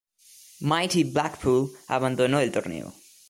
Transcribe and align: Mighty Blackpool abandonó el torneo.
Mighty 0.61 1.03
Blackpool 1.03 1.75
abandonó 1.87 2.39
el 2.39 2.51
torneo. 2.51 2.91